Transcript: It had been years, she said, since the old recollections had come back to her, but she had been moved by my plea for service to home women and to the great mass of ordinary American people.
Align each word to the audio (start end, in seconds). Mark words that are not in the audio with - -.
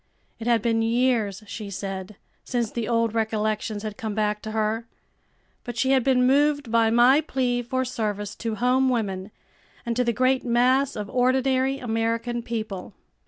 It 0.39 0.47
had 0.47 0.63
been 0.63 0.81
years, 0.81 1.43
she 1.45 1.69
said, 1.69 2.15
since 2.43 2.71
the 2.71 2.87
old 2.87 3.13
recollections 3.13 3.83
had 3.83 3.97
come 3.97 4.15
back 4.15 4.41
to 4.41 4.49
her, 4.49 4.87
but 5.63 5.77
she 5.77 5.91
had 5.91 6.03
been 6.03 6.25
moved 6.25 6.71
by 6.71 6.89
my 6.89 7.21
plea 7.21 7.61
for 7.61 7.85
service 7.85 8.33
to 8.37 8.55
home 8.55 8.89
women 8.89 9.29
and 9.85 9.95
to 9.95 10.03
the 10.03 10.11
great 10.11 10.43
mass 10.43 10.95
of 10.95 11.07
ordinary 11.11 11.77
American 11.77 12.41
people. 12.41 12.95